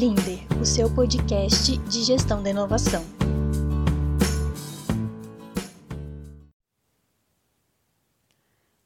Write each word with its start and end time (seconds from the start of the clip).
Blinder, 0.00 0.38
o 0.58 0.64
seu 0.64 0.88
podcast 0.94 1.76
de 1.76 2.02
gestão 2.02 2.42
da 2.42 2.48
inovação. 2.48 3.04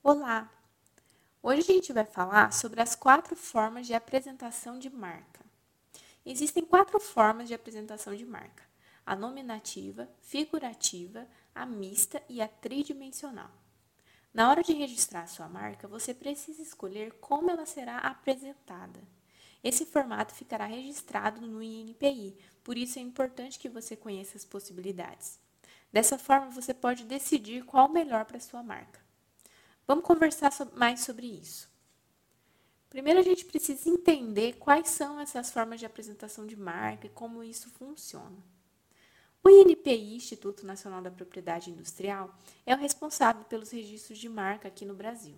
Olá! 0.02 0.50
Hoje 1.40 1.60
a 1.60 1.64
gente 1.66 1.92
vai 1.92 2.04
falar 2.04 2.52
sobre 2.52 2.82
as 2.82 2.96
quatro 2.96 3.36
formas 3.36 3.86
de 3.86 3.94
apresentação 3.94 4.76
de 4.76 4.90
marca. 4.90 5.38
Existem 6.26 6.64
quatro 6.64 6.98
formas 6.98 7.46
de 7.46 7.54
apresentação 7.54 8.12
de 8.12 8.26
marca: 8.26 8.64
a 9.06 9.14
nominativa, 9.14 10.08
figurativa, 10.20 11.28
a 11.54 11.64
mista 11.64 12.20
e 12.28 12.42
a 12.42 12.48
tridimensional. 12.48 13.52
Na 14.34 14.50
hora 14.50 14.64
de 14.64 14.72
registrar 14.72 15.28
sua 15.28 15.48
marca, 15.48 15.86
você 15.86 16.12
precisa 16.12 16.60
escolher 16.60 17.12
como 17.20 17.52
ela 17.52 17.66
será 17.66 17.98
apresentada. 17.98 19.00
Esse 19.64 19.86
formato 19.86 20.34
ficará 20.34 20.66
registrado 20.66 21.40
no 21.40 21.62
INPI, 21.62 22.36
por 22.62 22.76
isso 22.76 22.98
é 22.98 23.02
importante 23.02 23.58
que 23.58 23.68
você 23.68 23.96
conheça 23.96 24.36
as 24.36 24.44
possibilidades. 24.44 25.40
Dessa 25.90 26.18
forma, 26.18 26.50
você 26.50 26.74
pode 26.74 27.04
decidir 27.04 27.64
qual 27.64 27.88
o 27.88 27.92
melhor 27.92 28.26
para 28.26 28.38
sua 28.38 28.62
marca. 28.62 29.00
Vamos 29.86 30.04
conversar 30.04 30.52
mais 30.76 31.00
sobre 31.00 31.26
isso. 31.26 31.72
Primeiro, 32.90 33.20
a 33.20 33.22
gente 33.22 33.46
precisa 33.46 33.88
entender 33.88 34.56
quais 34.58 34.90
são 34.90 35.18
essas 35.18 35.50
formas 35.50 35.80
de 35.80 35.86
apresentação 35.86 36.46
de 36.46 36.56
marca 36.56 37.06
e 37.06 37.10
como 37.10 37.42
isso 37.42 37.70
funciona. 37.70 38.36
O 39.42 39.48
INPI, 39.48 40.14
Instituto 40.14 40.66
Nacional 40.66 41.00
da 41.00 41.10
Propriedade 41.10 41.70
Industrial, 41.70 42.34
é 42.66 42.74
o 42.74 42.78
responsável 42.78 43.44
pelos 43.44 43.70
registros 43.70 44.18
de 44.18 44.28
marca 44.28 44.68
aqui 44.68 44.84
no 44.84 44.94
Brasil. 44.94 45.36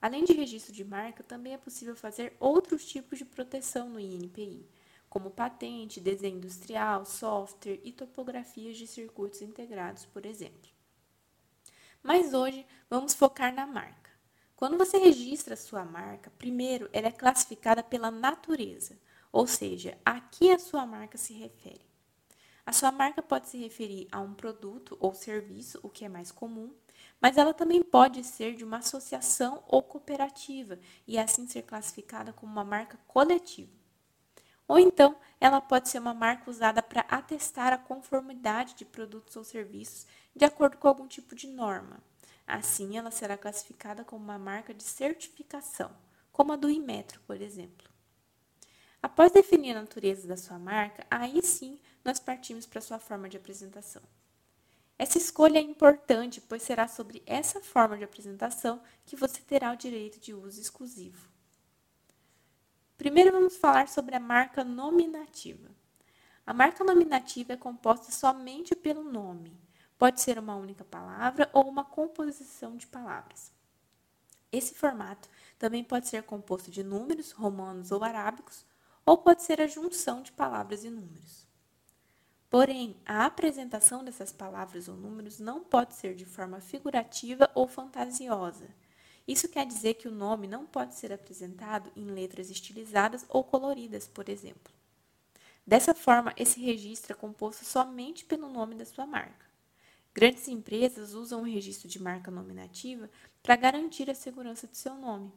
Além 0.00 0.24
de 0.24 0.32
registro 0.32 0.72
de 0.72 0.84
marca, 0.84 1.22
também 1.22 1.54
é 1.54 1.58
possível 1.58 1.96
fazer 1.96 2.36
outros 2.38 2.84
tipos 2.84 3.18
de 3.18 3.24
proteção 3.24 3.88
no 3.88 3.98
INPI, 3.98 4.68
como 5.08 5.30
patente, 5.30 6.00
desenho 6.00 6.36
industrial, 6.36 7.04
software 7.06 7.80
e 7.82 7.92
topografias 7.92 8.76
de 8.76 8.86
circuitos 8.86 9.40
integrados, 9.40 10.04
por 10.04 10.26
exemplo. 10.26 10.70
Mas 12.02 12.34
hoje 12.34 12.66
vamos 12.88 13.14
focar 13.14 13.54
na 13.54 13.66
marca. 13.66 14.10
Quando 14.54 14.78
você 14.78 14.98
registra 14.98 15.54
a 15.54 15.56
sua 15.56 15.84
marca, 15.84 16.30
primeiro 16.38 16.88
ela 16.92 17.08
é 17.08 17.12
classificada 17.12 17.82
pela 17.82 18.10
natureza, 18.10 18.98
ou 19.32 19.46
seja, 19.46 19.98
a 20.04 20.20
que 20.20 20.50
a 20.50 20.58
sua 20.58 20.86
marca 20.86 21.18
se 21.18 21.34
refere. 21.34 21.84
A 22.64 22.72
sua 22.72 22.90
marca 22.90 23.22
pode 23.22 23.48
se 23.48 23.58
referir 23.58 24.08
a 24.10 24.20
um 24.20 24.34
produto 24.34 24.96
ou 24.98 25.14
serviço, 25.14 25.78
o 25.82 25.88
que 25.88 26.04
é 26.04 26.08
mais 26.08 26.32
comum, 26.32 26.74
mas 27.20 27.36
ela 27.36 27.54
também 27.54 27.82
pode 27.82 28.22
ser 28.24 28.54
de 28.54 28.64
uma 28.64 28.78
associação 28.78 29.62
ou 29.66 29.82
cooperativa 29.82 30.78
e 31.06 31.18
assim 31.18 31.46
ser 31.46 31.62
classificada 31.62 32.32
como 32.32 32.52
uma 32.52 32.64
marca 32.64 32.98
coletiva. 33.06 33.72
Ou 34.68 34.78
então, 34.78 35.16
ela 35.40 35.60
pode 35.60 35.88
ser 35.88 35.98
uma 35.98 36.14
marca 36.14 36.50
usada 36.50 36.82
para 36.82 37.02
atestar 37.02 37.72
a 37.72 37.78
conformidade 37.78 38.74
de 38.74 38.84
produtos 38.84 39.36
ou 39.36 39.44
serviços 39.44 40.06
de 40.34 40.44
acordo 40.44 40.76
com 40.76 40.88
algum 40.88 41.06
tipo 41.06 41.34
de 41.34 41.46
norma. 41.46 42.02
Assim, 42.46 42.96
ela 42.96 43.10
será 43.10 43.36
classificada 43.36 44.04
como 44.04 44.22
uma 44.22 44.38
marca 44.38 44.74
de 44.74 44.82
certificação, 44.82 45.90
como 46.32 46.52
a 46.52 46.56
do 46.56 46.68
Inmetro, 46.70 47.20
por 47.26 47.40
exemplo. 47.40 47.88
Após 49.02 49.30
definir 49.32 49.76
a 49.76 49.80
natureza 49.80 50.26
da 50.26 50.36
sua 50.36 50.58
marca, 50.58 51.06
aí 51.10 51.42
sim 51.42 51.80
nós 52.04 52.18
partimos 52.18 52.66
para 52.66 52.80
a 52.80 52.82
sua 52.82 52.98
forma 52.98 53.28
de 53.28 53.36
apresentação. 53.36 54.02
Essa 54.98 55.18
escolha 55.18 55.58
é 55.58 55.62
importante, 55.62 56.40
pois 56.40 56.62
será 56.62 56.88
sobre 56.88 57.22
essa 57.26 57.60
forma 57.60 57.98
de 57.98 58.04
apresentação 58.04 58.82
que 59.04 59.14
você 59.14 59.40
terá 59.42 59.72
o 59.72 59.76
direito 59.76 60.18
de 60.18 60.32
uso 60.32 60.60
exclusivo. 60.60 61.28
Primeiro 62.96 63.30
vamos 63.30 63.58
falar 63.58 63.88
sobre 63.88 64.14
a 64.16 64.20
marca 64.20 64.64
nominativa. 64.64 65.68
A 66.46 66.54
marca 66.54 66.82
nominativa 66.82 67.52
é 67.52 67.56
composta 67.56 68.10
somente 68.10 68.74
pelo 68.74 69.04
nome. 69.04 69.60
Pode 69.98 70.20
ser 70.22 70.38
uma 70.38 70.56
única 70.56 70.84
palavra 70.84 71.50
ou 71.52 71.68
uma 71.68 71.84
composição 71.84 72.76
de 72.76 72.86
palavras. 72.86 73.52
Esse 74.50 74.74
formato 74.74 75.28
também 75.58 75.84
pode 75.84 76.08
ser 76.08 76.22
composto 76.22 76.70
de 76.70 76.82
números 76.82 77.32
romanos 77.32 77.92
ou 77.92 78.02
arábicos 78.02 78.64
ou 79.04 79.18
pode 79.18 79.42
ser 79.42 79.60
a 79.60 79.66
junção 79.66 80.22
de 80.22 80.32
palavras 80.32 80.84
e 80.84 80.90
números. 80.90 81.45
Porém, 82.48 82.96
a 83.04 83.26
apresentação 83.26 84.04
dessas 84.04 84.32
palavras 84.32 84.88
ou 84.88 84.96
números 84.96 85.40
não 85.40 85.64
pode 85.64 85.94
ser 85.94 86.14
de 86.14 86.24
forma 86.24 86.60
figurativa 86.60 87.50
ou 87.54 87.66
fantasiosa. 87.66 88.68
Isso 89.26 89.48
quer 89.48 89.66
dizer 89.66 89.94
que 89.94 90.06
o 90.06 90.12
nome 90.12 90.46
não 90.46 90.64
pode 90.64 90.94
ser 90.94 91.12
apresentado 91.12 91.90
em 91.96 92.04
letras 92.04 92.48
estilizadas 92.48 93.26
ou 93.28 93.42
coloridas, 93.42 94.06
por 94.06 94.28
exemplo. 94.28 94.72
Dessa 95.66 95.92
forma, 95.92 96.32
esse 96.36 96.60
registro 96.60 97.12
é 97.12 97.16
composto 97.16 97.64
somente 97.64 98.24
pelo 98.24 98.48
nome 98.48 98.76
da 98.76 98.86
sua 98.86 99.04
marca. 99.04 99.44
Grandes 100.14 100.46
empresas 100.46 101.12
usam 101.12 101.40
o 101.40 101.44
registro 101.44 101.88
de 101.88 102.00
marca 102.00 102.30
nominativa 102.30 103.10
para 103.42 103.56
garantir 103.56 104.08
a 104.08 104.14
segurança 104.14 104.68
de 104.68 104.76
seu 104.76 104.94
nome. 104.94 105.32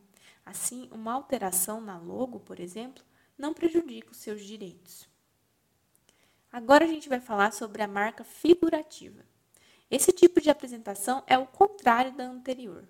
Assim, 0.46 0.88
uma 0.92 1.14
alteração 1.14 1.82
na 1.82 1.98
logo, 1.98 2.40
por 2.40 2.60
exemplo, 2.60 3.04
não 3.36 3.54
prejudica 3.54 4.12
os 4.12 4.18
seus 4.18 4.42
direitos. 4.44 5.10
Agora 6.52 6.84
a 6.84 6.88
gente 6.88 7.08
vai 7.08 7.20
falar 7.20 7.54
sobre 7.54 7.84
a 7.84 7.88
marca 7.88 8.24
figurativa. 8.24 9.24
Esse 9.90 10.12
tipo 10.12 10.42
de 10.42 10.50
apresentação 10.50 11.24
é 11.28 11.38
o 11.38 11.46
contrário 11.46 12.12
da 12.12 12.24
anterior. 12.24 12.88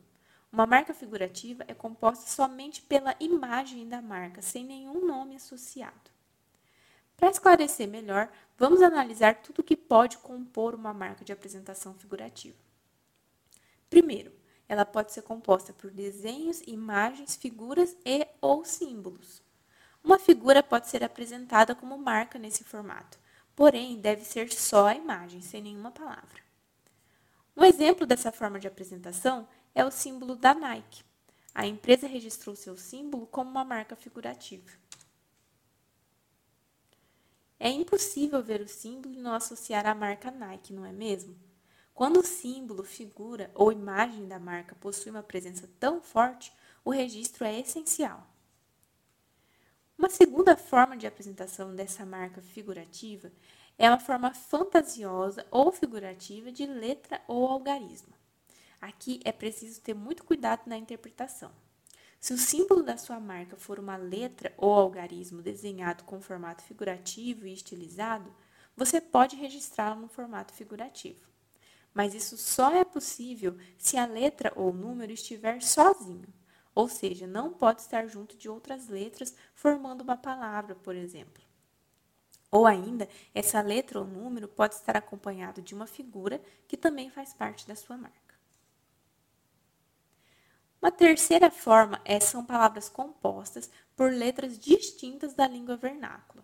Uma 0.51 0.65
marca 0.65 0.93
figurativa 0.93 1.63
é 1.67 1.73
composta 1.73 2.29
somente 2.29 2.81
pela 2.81 3.15
imagem 3.19 3.87
da 3.87 4.01
marca, 4.01 4.41
sem 4.41 4.65
nenhum 4.65 5.05
nome 5.05 5.35
associado. 5.35 6.09
Para 7.15 7.29
esclarecer 7.29 7.87
melhor, 7.87 8.31
vamos 8.57 8.81
analisar 8.81 9.41
tudo 9.41 9.59
o 9.59 9.63
que 9.63 9.75
pode 9.75 10.17
compor 10.19 10.73
uma 10.73 10.93
marca 10.93 11.25
de 11.25 11.33
apresentação 11.33 11.93
figurativa. 11.93 12.57
Primeiro, 13.89 14.31
ela 14.69 14.85
pode 14.85 15.11
ser 15.11 15.23
composta 15.23 15.73
por 15.73 15.91
desenhos, 15.91 16.61
imagens, 16.65 17.35
figuras 17.35 17.95
e 18.05 18.25
ou 18.39 18.63
símbolos. 18.63 19.41
Uma 20.01 20.17
figura 20.17 20.63
pode 20.63 20.87
ser 20.87 21.03
apresentada 21.03 21.75
como 21.75 21.97
marca 21.97 22.39
nesse 22.39 22.63
formato, 22.63 23.19
porém 23.59 23.99
deve 23.99 24.23
ser 24.23 24.53
só 24.53 24.87
a 24.87 24.95
imagem, 24.95 25.41
sem 25.41 25.61
nenhuma 25.61 25.91
palavra. 25.91 26.41
Um 27.57 27.65
exemplo 27.65 28.07
dessa 28.07 28.31
forma 28.31 28.57
de 28.57 28.69
apresentação 28.69 29.45
é 29.75 29.83
o 29.83 29.91
símbolo 29.91 30.33
da 30.33 30.53
Nike. 30.55 31.03
A 31.53 31.67
empresa 31.67 32.07
registrou 32.07 32.55
seu 32.55 32.77
símbolo 32.77 33.27
como 33.27 33.51
uma 33.51 33.65
marca 33.65 33.97
figurativa. 33.97 34.71
É 37.59 37.69
impossível 37.69 38.41
ver 38.41 38.61
o 38.61 38.67
símbolo 38.69 39.13
e 39.13 39.19
não 39.19 39.33
associar 39.33 39.85
a 39.85 39.93
marca 39.93 40.31
Nike, 40.31 40.71
não 40.71 40.85
é 40.85 40.93
mesmo? 40.93 41.35
Quando 41.93 42.21
o 42.21 42.25
símbolo, 42.25 42.85
figura 42.85 43.51
ou 43.53 43.73
imagem 43.73 44.25
da 44.25 44.39
marca 44.39 44.73
possui 44.75 45.11
uma 45.11 45.21
presença 45.21 45.69
tão 45.77 46.01
forte, 46.01 46.53
o 46.85 46.91
registro 46.91 47.43
é 47.43 47.59
essencial. 47.59 48.25
Uma 49.99 50.09
segunda 50.09 50.55
forma 50.55 50.95
de 50.95 51.05
apresentação 51.05 51.75
dessa 51.75 52.05
marca 52.05 52.41
figurativa 52.41 53.29
é 53.77 53.89
uma 53.89 53.99
forma 53.99 54.33
fantasiosa 54.33 55.45
ou 55.51 55.73
figurativa 55.73 56.53
de 56.53 56.65
letra 56.65 57.19
ou 57.27 57.45
algarismo. 57.45 58.13
Aqui 58.79 59.19
é 59.25 59.33
preciso 59.33 59.81
ter 59.81 59.93
muito 59.93 60.23
cuidado 60.23 60.61
na 60.67 60.77
interpretação. 60.77 61.51
Se 62.17 62.33
o 62.33 62.37
símbolo 62.37 62.81
da 62.81 62.95
sua 62.95 63.19
marca 63.19 63.57
for 63.57 63.77
uma 63.77 63.97
letra 63.97 64.53
ou 64.55 64.71
algarismo 64.71 65.41
desenhado 65.41 66.05
com 66.05 66.21
formato 66.21 66.63
figurativo 66.63 67.45
e 67.45 67.51
estilizado, 67.51 68.33
você 68.77 69.01
pode 69.01 69.35
registrá-lo 69.35 69.99
no 69.99 70.07
formato 70.07 70.53
figurativo. 70.53 71.27
Mas 71.93 72.13
isso 72.13 72.37
só 72.37 72.73
é 72.73 72.85
possível 72.85 73.57
se 73.77 73.97
a 73.97 74.05
letra 74.05 74.53
ou 74.55 74.71
número 74.71 75.11
estiver 75.11 75.61
sozinho 75.61 76.38
ou 76.73 76.87
seja, 76.87 77.27
não 77.27 77.51
pode 77.53 77.81
estar 77.81 78.07
junto 78.07 78.37
de 78.37 78.49
outras 78.49 78.87
letras 78.87 79.35
formando 79.53 80.01
uma 80.01 80.15
palavra, 80.15 80.75
por 80.75 80.95
exemplo. 80.95 81.43
Ou 82.51 82.65
ainda, 82.65 83.07
essa 83.33 83.61
letra 83.61 83.99
ou 83.99 84.05
número 84.05 84.47
pode 84.47 84.75
estar 84.75 84.97
acompanhado 84.97 85.61
de 85.61 85.75
uma 85.75 85.85
figura 85.85 86.41
que 86.67 86.77
também 86.77 87.09
faz 87.09 87.33
parte 87.33 87.67
da 87.67 87.75
sua 87.75 87.97
marca. 87.97 88.17
Uma 90.81 90.91
terceira 90.91 91.51
forma 91.51 91.99
é, 92.05 92.19
são 92.19 92.45
palavras 92.45 92.87
compostas 92.87 93.69
por 93.95 94.11
letras 94.11 94.57
distintas 94.57 95.33
da 95.33 95.47
língua 95.47 95.75
vernácula. 95.75 96.43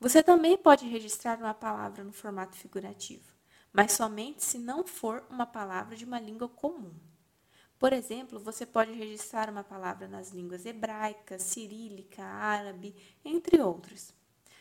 Você 0.00 0.22
também 0.22 0.56
pode 0.56 0.88
registrar 0.88 1.38
uma 1.38 1.52
palavra 1.52 2.02
no 2.02 2.12
formato 2.12 2.56
figurativo, 2.56 3.34
mas 3.70 3.92
somente 3.92 4.42
se 4.42 4.58
não 4.58 4.86
for 4.86 5.22
uma 5.28 5.44
palavra 5.44 5.94
de 5.94 6.06
uma 6.06 6.18
língua 6.18 6.48
comum. 6.48 6.94
Por 7.80 7.94
exemplo, 7.94 8.38
você 8.38 8.66
pode 8.66 8.92
registrar 8.92 9.48
uma 9.48 9.64
palavra 9.64 10.06
nas 10.06 10.32
línguas 10.32 10.66
hebraica, 10.66 11.38
cirílica, 11.38 12.22
árabe, 12.22 12.94
entre 13.24 13.58
outras. 13.58 14.12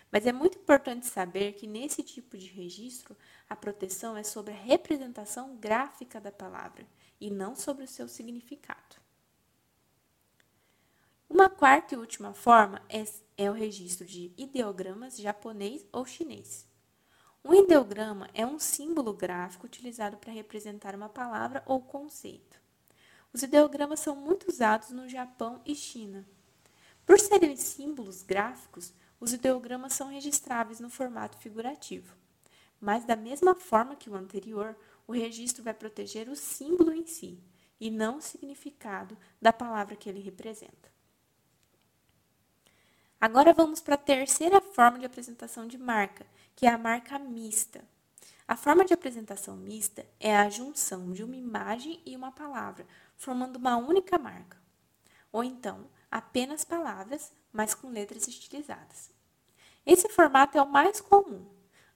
Mas 0.09 0.25
é 0.25 0.31
muito 0.31 0.57
importante 0.57 1.05
saber 1.05 1.51
que 1.51 1.67
nesse 1.67 2.01
tipo 2.01 2.37
de 2.37 2.47
registro, 2.47 3.17
a 3.49 3.57
proteção 3.57 4.15
é 4.15 4.23
sobre 4.23 4.53
a 4.53 4.57
representação 4.57 5.57
gráfica 5.57 6.21
da 6.21 6.31
palavra 6.31 6.87
e 7.19 7.29
não 7.29 7.57
sobre 7.57 7.83
o 7.83 7.87
seu 7.89 8.07
significado. 8.07 8.95
Uma 11.29 11.49
quarta 11.49 11.95
e 11.95 11.97
última 11.97 12.33
forma 12.33 12.81
é, 12.87 13.03
é 13.37 13.51
o 13.51 13.53
registro 13.53 14.07
de 14.07 14.33
ideogramas 14.37 15.17
japonês 15.17 15.85
ou 15.91 16.05
chinês. 16.05 16.65
Um 17.43 17.53
ideograma 17.53 18.29
é 18.33 18.45
um 18.45 18.57
símbolo 18.57 19.11
gráfico 19.11 19.65
utilizado 19.65 20.15
para 20.15 20.31
representar 20.31 20.95
uma 20.95 21.09
palavra 21.09 21.61
ou 21.65 21.81
conceito. 21.81 22.68
Os 23.31 23.43
ideogramas 23.43 23.99
são 23.99 24.15
muito 24.15 24.49
usados 24.49 24.89
no 24.89 25.07
Japão 25.07 25.61
e 25.65 25.75
China. 25.75 26.27
Por 27.05 27.19
serem 27.19 27.55
símbolos 27.55 28.23
gráficos, 28.23 28.93
os 29.19 29.33
ideogramas 29.33 29.93
são 29.93 30.09
registráveis 30.09 30.79
no 30.79 30.89
formato 30.89 31.37
figurativo. 31.37 32.15
Mas, 32.79 33.05
da 33.05 33.15
mesma 33.15 33.53
forma 33.53 33.95
que 33.95 34.09
o 34.09 34.15
anterior, 34.15 34.75
o 35.07 35.11
registro 35.11 35.63
vai 35.63 35.73
proteger 35.73 36.29
o 36.29 36.35
símbolo 36.35 36.93
em 36.93 37.05
si 37.05 37.39
e 37.79 37.89
não 37.89 38.17
o 38.17 38.21
significado 38.21 39.17
da 39.41 39.51
palavra 39.51 39.95
que 39.95 40.09
ele 40.09 40.19
representa. 40.19 40.89
Agora 43.19 43.53
vamos 43.53 43.81
para 43.81 43.95
a 43.95 43.97
terceira 43.97 44.61
forma 44.61 44.97
de 44.97 45.05
apresentação 45.05 45.67
de 45.67 45.77
marca, 45.77 46.25
que 46.55 46.65
é 46.65 46.69
a 46.69 46.77
marca 46.77 47.19
mista. 47.19 47.83
A 48.47 48.55
forma 48.55 48.85
de 48.85 48.93
apresentação 48.93 49.57
mista 49.57 50.05
é 50.19 50.35
a 50.35 50.49
junção 50.49 51.11
de 51.11 51.23
uma 51.23 51.35
imagem 51.35 52.01
e 52.05 52.15
uma 52.15 52.31
palavra, 52.31 52.87
formando 53.19 53.57
uma 53.57 53.75
única 53.75 54.17
marca. 54.17 54.57
Ou 55.31 55.43
então, 55.43 55.87
apenas 56.09 56.63
palavras, 56.63 57.31
mas 57.51 57.75
com 57.75 57.89
letras 57.89 58.27
estilizadas. 58.27 59.11
Esse 59.85 60.07
formato 60.09 60.57
é 60.57 60.61
o 60.61 60.71
mais 60.71 61.01
comum. 61.01 61.45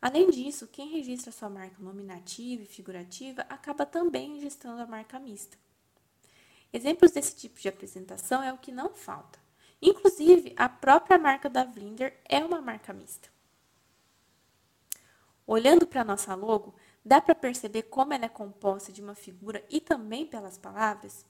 Além 0.01 0.29
disso, 0.29 0.67
quem 0.67 0.89
registra 0.89 1.31
sua 1.31 1.49
marca 1.49 1.77
nominativa 1.79 2.61
e 2.61 2.67
figurativa 2.67 3.45
acaba 3.49 3.85
também 3.85 4.35
registrando 4.35 4.81
a 4.81 4.85
marca 4.85 5.17
mista. 5.17 5.57
Exemplos 6.73 7.11
desse 7.11 7.35
tipo 7.37 7.57
de 7.57 7.69
apresentação 7.69 8.43
é 8.43 8.51
o 8.51 8.57
que 8.57 8.71
não 8.71 8.93
falta. 8.93 9.39
Inclusive, 9.81 10.53
a 10.57 10.67
própria 10.67 11.17
marca 11.17 11.49
da 11.49 11.63
Vlinder 11.63 12.19
é 12.25 12.43
uma 12.43 12.61
marca 12.61 12.91
mista. 12.91 13.29
Olhando 15.47 15.87
para 15.87 16.01
a 16.01 16.05
nossa 16.05 16.35
logo, 16.35 16.75
dá 17.03 17.21
para 17.21 17.35
perceber 17.35 17.83
como 17.83 18.13
ela 18.13 18.25
é 18.25 18.29
composta 18.29 18.91
de 18.91 19.01
uma 19.01 19.15
figura 19.15 19.63
e 19.69 19.79
também 19.79 20.25
pelas 20.25 20.57
palavras? 20.57 21.25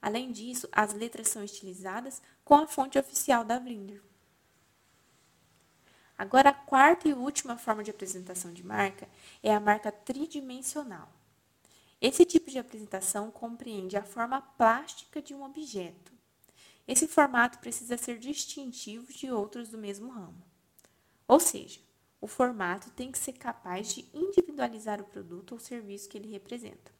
Além 0.00 0.30
disso, 0.30 0.68
as 0.70 0.92
letras 0.92 1.28
são 1.28 1.42
estilizadas 1.42 2.22
com 2.44 2.54
a 2.54 2.66
fonte 2.66 2.98
oficial 2.98 3.44
da 3.44 3.58
Vlinder. 3.58 4.02
Agora, 6.16 6.50
a 6.50 6.54
quarta 6.54 7.08
e 7.08 7.14
última 7.14 7.56
forma 7.56 7.82
de 7.82 7.90
apresentação 7.90 8.52
de 8.52 8.64
marca 8.64 9.08
é 9.42 9.54
a 9.54 9.60
marca 9.60 9.90
tridimensional. 9.90 11.08
Esse 12.00 12.24
tipo 12.24 12.50
de 12.50 12.58
apresentação 12.58 13.30
compreende 13.30 13.96
a 13.96 14.02
forma 14.02 14.40
plástica 14.40 15.20
de 15.20 15.34
um 15.34 15.42
objeto, 15.42 16.18
esse 16.88 17.06
formato 17.06 17.58
precisa 17.58 17.98
ser 17.98 18.18
distintivo 18.18 19.12
de 19.12 19.30
outros 19.30 19.68
do 19.68 19.76
mesmo 19.76 20.08
ramo. 20.08 20.42
Ou 21.28 21.38
seja, 21.38 21.78
o 22.20 22.26
formato 22.26 22.90
tem 22.90 23.12
que 23.12 23.18
ser 23.18 23.34
capaz 23.34 23.94
de 23.94 24.08
individualizar 24.12 25.00
o 25.00 25.04
produto 25.04 25.52
ou 25.52 25.58
serviço 25.58 26.08
que 26.08 26.18
ele 26.18 26.30
representa. 26.30 26.92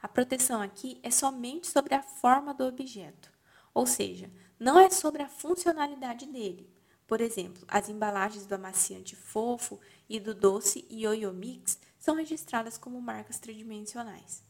A 0.00 0.08
proteção 0.08 0.62
aqui 0.62 1.00
é 1.02 1.10
somente 1.10 1.66
sobre 1.66 1.94
a 1.94 2.02
forma 2.02 2.54
do 2.54 2.64
objeto, 2.64 3.32
ou 3.74 3.86
seja, 3.86 4.30
não 4.58 4.78
é 4.78 4.90
sobre 4.90 5.22
a 5.22 5.28
funcionalidade 5.28 6.26
dele. 6.26 6.70
Por 7.06 7.20
exemplo, 7.20 7.64
as 7.68 7.88
embalagens 7.88 8.46
do 8.46 8.54
amaciante 8.54 9.14
fofo 9.14 9.80
e 10.08 10.18
do 10.18 10.34
doce 10.34 10.86
Yoyo 10.90 11.32
Mix 11.32 11.78
são 11.98 12.16
registradas 12.16 12.76
como 12.76 13.00
marcas 13.00 13.38
tridimensionais. 13.38 14.42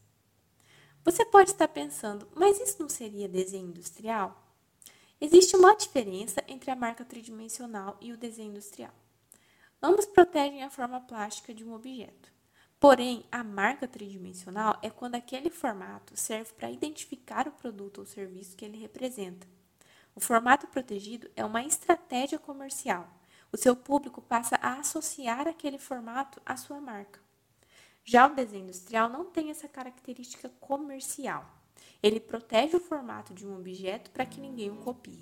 Você 1.05 1.25
pode 1.25 1.51
estar 1.51 1.69
pensando, 1.69 2.29
mas 2.35 2.61
isso 2.61 2.81
não 2.81 2.89
seria 2.89 3.29
desenho 3.29 3.69
industrial? 3.69 4.43
Existe 5.21 5.57
uma 5.57 5.75
diferença 5.75 6.43
entre 6.49 6.71
a 6.71 6.77
marca 6.77 7.05
tridimensional 7.05 7.97
e 8.01 8.13
o 8.13 8.17
desenho 8.17 8.51
industrial. 8.51 8.93
Ambos 9.83 10.07
protegem 10.07 10.63
a 10.63 10.71
forma 10.71 11.01
plástica 11.01 11.53
de 11.53 11.65
um 11.65 11.75
objeto. 11.75 12.33
Porém, 12.79 13.25
a 13.31 13.43
marca 13.43 13.87
tridimensional 13.87 14.79
é 14.83 14.91
quando 14.91 15.15
aquele 15.15 15.51
formato 15.51 16.17
serve 16.17 16.53
para 16.55 16.71
identificar 16.71 17.49
o 17.49 17.53
produto 17.53 17.99
ou 17.99 18.07
serviço 18.07 18.57
que 18.57 18.65
ele 18.65 18.79
representa. 18.79 19.47
O 20.15 20.21
formato 20.21 20.67
protegido 20.67 21.31
é 21.37 21.45
uma 21.45 21.63
estratégia 21.63 22.39
comercial. 22.39 23.09
O 23.53 23.57
seu 23.57 23.77
público 23.77 24.21
passa 24.21 24.57
a 24.57 24.81
associar 24.81 25.47
aquele 25.47 25.79
formato 25.79 26.41
à 26.45 26.57
sua 26.57 26.81
marca. 26.81 27.21
Já 28.05 28.27
o 28.27 28.35
desenho 28.35 28.65
industrial 28.65 29.09
não 29.09 29.25
tem 29.25 29.51
essa 29.51 29.69
característica 29.69 30.49
comercial. 30.61 31.45
Ele 32.03 32.21
protege 32.21 32.77
o 32.77 32.81
formato 32.81 33.35
de 33.35 33.47
um 33.47 33.57
objeto 33.57 34.11
para 34.11 34.27
que 34.27 34.41
ninguém 34.41 34.71
o 34.71 34.77
copie. 34.77 35.21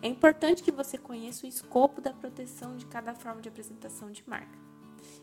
É 0.00 0.08
importante 0.08 0.62
que 0.62 0.70
você 0.70 0.96
conheça 0.96 1.44
o 1.44 1.48
escopo 1.48 2.00
da 2.00 2.12
proteção 2.12 2.76
de 2.76 2.86
cada 2.86 3.14
forma 3.14 3.40
de 3.40 3.48
apresentação 3.48 4.10
de 4.10 4.22
marca. 4.28 4.58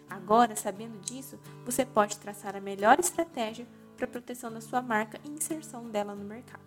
Agora, 0.10 0.56
sabendo 0.56 1.00
disso, 1.00 1.40
você 1.66 1.86
pode 1.86 2.18
traçar 2.18 2.56
a 2.56 2.62
melhor 2.62 3.00
estratégia 3.00 3.68
para 3.96 4.06
a 4.06 4.10
proteção 4.10 4.52
da 4.52 4.62
sua 4.62 4.82
marca 4.82 5.20
e 5.24 5.30
inserção 5.30 5.90
dela 5.90 6.14
no 6.14 6.26
mercado. 6.26 6.64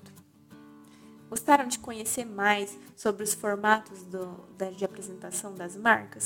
Gostaram 1.29 1.69
de 1.69 1.79
conhecer 1.79 2.25
mais 2.25 2.79
sobre 2.97 3.23
os 3.23 3.35
formatos 3.35 4.03
do, 4.05 4.47
de 4.75 4.85
apresentação 4.85 5.55
das 5.55 5.77
marcas? 5.77 6.25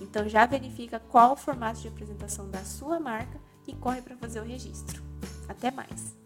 Então 0.00 0.28
já 0.28 0.44
verifica 0.44 1.00
qual 1.00 1.32
o 1.32 1.36
formato 1.36 1.80
de 1.80 1.88
apresentação 1.88 2.50
da 2.50 2.62
sua 2.64 3.00
marca 3.00 3.40
e 3.66 3.74
corre 3.74 4.02
para 4.02 4.16
fazer 4.16 4.40
o 4.40 4.44
registro. 4.44 5.02
Até 5.48 5.70
mais! 5.70 6.19